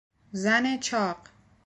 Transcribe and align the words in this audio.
زن 0.31 0.79
چاق 0.79 1.29